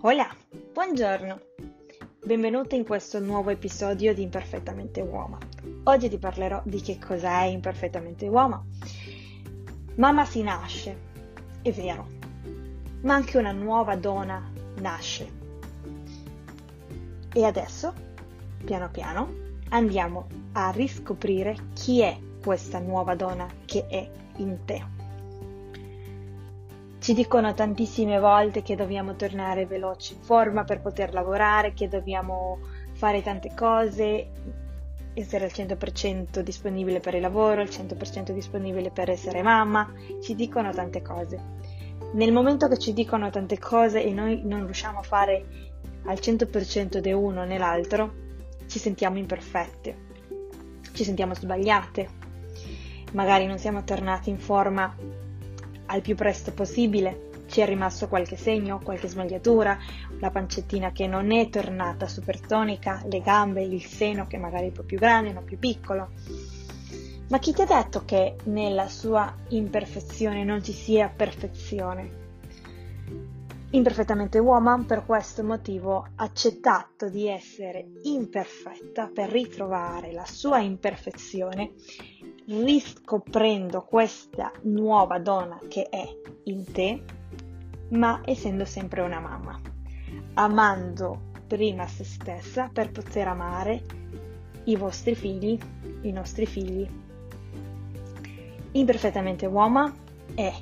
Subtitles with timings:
[0.00, 0.28] Hola,
[0.74, 1.40] buongiorno.
[2.22, 5.38] Benvenuta in questo nuovo episodio di Imperfettamente Uomo.
[5.84, 8.66] Oggi ti parlerò di che cos'è Imperfettamente Uomo.
[9.94, 10.98] Mamma si nasce,
[11.62, 12.08] è vero,
[13.00, 14.46] ma anche una nuova donna
[14.80, 15.32] nasce.
[17.32, 17.94] E adesso,
[18.64, 19.32] piano piano,
[19.70, 24.95] andiamo a riscoprire chi è questa nuova donna che è in te.
[27.06, 32.58] Ci dicono tantissime volte che dobbiamo tornare veloci in forma per poter lavorare, che dobbiamo
[32.94, 34.26] fare tante cose,
[35.14, 39.88] essere al 100% disponibile per il lavoro, al 100% disponibile per essere mamma,
[40.20, 41.40] ci dicono tante cose.
[42.14, 45.44] Nel momento che ci dicono tante cose e noi non riusciamo a fare
[46.06, 48.14] al 100% né uno né l'altro,
[48.66, 49.96] ci sentiamo imperfette,
[50.92, 52.08] ci sentiamo sbagliate,
[53.12, 55.24] magari non siamo tornati in forma
[55.96, 57.30] al più presto possibile.
[57.46, 59.78] Ci è rimasto qualche segno, qualche smagliatura,
[60.18, 64.68] la pancettina che non è tornata super tonica, le gambe, il seno che magari è
[64.68, 66.10] un po' più grande, non più piccolo.
[67.28, 72.24] Ma chi ti ha detto che nella sua imperfezione non ci sia perfezione?
[73.70, 81.72] Imperfettamente woman, per questo motivo ha accettato di essere imperfetta per ritrovare la sua imperfezione
[82.48, 86.08] riscoprendo questa nuova donna che è
[86.44, 87.02] in te,
[87.90, 89.60] ma essendo sempre una mamma,
[90.34, 93.82] amando prima se stessa per poter amare
[94.64, 95.58] i vostri figli,
[96.02, 96.88] i nostri figli.
[98.72, 99.92] Imperfettamente uomo
[100.34, 100.52] è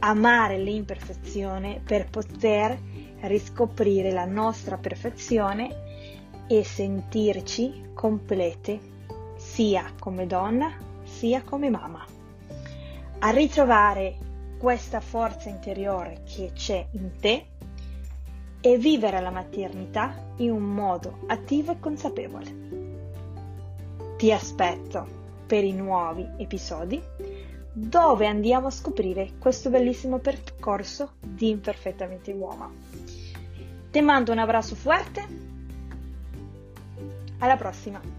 [0.00, 2.78] amare l'imperfezione per poter
[3.20, 5.84] riscoprire la nostra perfezione
[6.48, 8.94] e sentirci complete
[9.36, 10.85] sia come donna
[11.16, 12.04] sia come mamma.
[13.20, 14.16] A ritrovare
[14.58, 17.46] questa forza interiore che c'è in te
[18.60, 22.54] e vivere la maternità in un modo attivo e consapevole.
[24.18, 27.02] Ti aspetto per i nuovi episodi
[27.72, 32.72] dove andiamo a scoprire questo bellissimo percorso di imperfettamente uomo.
[33.90, 35.24] Ti mando un abbraccio forte.
[37.38, 38.16] Alla prossima!